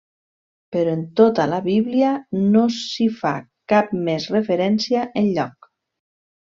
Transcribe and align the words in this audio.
Però 0.75 0.95
en 0.99 1.03
tota 1.19 1.45
la 1.51 1.59
Bíblia 1.67 2.15
no 2.47 2.65
s'hi 2.79 3.09
fa 3.21 3.37
cap 3.75 3.95
més 4.09 4.29
referència 4.39 5.09
enlloc. 5.25 5.73